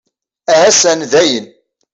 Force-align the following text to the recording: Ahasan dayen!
Ahasan 0.53 0.99
dayen! 1.11 1.47